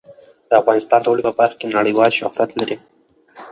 [0.61, 2.77] افغانستان د اوړي په برخه کې نړیوال شهرت لري.